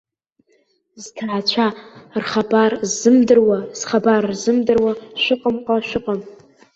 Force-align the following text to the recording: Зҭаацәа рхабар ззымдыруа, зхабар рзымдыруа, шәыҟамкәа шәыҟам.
Зҭаацәа 1.03 1.67
рхабар 2.21 2.71
ззымдыруа, 2.89 3.57
зхабар 3.79 4.23
рзымдыруа, 4.31 4.91
шәыҟамкәа 5.21 5.75
шәыҟам. 5.87 6.19